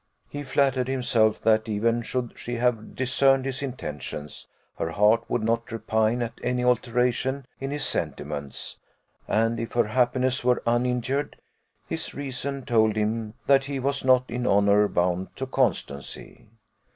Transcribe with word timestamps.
He 0.31 0.41
flattered 0.41 0.87
himself 0.87 1.39
that 1.41 1.69
even 1.69 2.01
should 2.01 2.33
she 2.35 2.55
have 2.55 2.95
discerned 2.95 3.45
his 3.45 3.61
intentions, 3.61 4.47
her 4.79 4.89
heart 4.93 5.23
would 5.29 5.43
not 5.43 5.71
repine 5.71 6.23
at 6.23 6.33
any 6.41 6.63
alteration 6.65 7.45
in 7.59 7.69
his 7.69 7.85
sentiments; 7.85 8.79
and 9.27 9.59
if 9.59 9.73
her 9.73 9.85
happiness 9.89 10.43
were 10.43 10.63
uninjured, 10.65 11.35
his 11.87 12.15
reason 12.15 12.65
told 12.65 12.95
him 12.95 13.35
that 13.45 13.65
he 13.65 13.77
was 13.77 14.03
not 14.03 14.25
in 14.27 14.47
honour 14.47 14.87
bound 14.87 15.35
to 15.35 15.45
constancy. 15.45 16.47